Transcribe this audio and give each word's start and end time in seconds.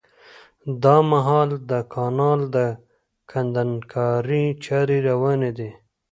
دا 0.83 0.95
مهال 1.11 1.49
د 1.69 1.71
کانال 1.93 2.39
د 2.55 2.57
کندنکارۍ 3.31 4.45
چاري 4.65 4.97
رواني 5.09 5.51
دي 5.57 5.69